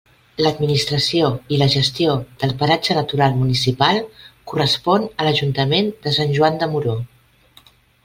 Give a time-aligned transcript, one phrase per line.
[0.43, 2.15] L'administració i la gestió
[2.45, 4.01] del paratge natural municipal
[4.55, 7.01] correspon a l'Ajuntament de Sant Joan de Moró.